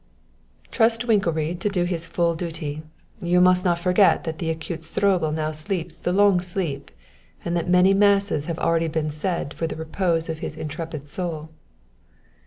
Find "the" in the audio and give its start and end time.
4.39-4.49, 5.99-6.11, 9.67-9.75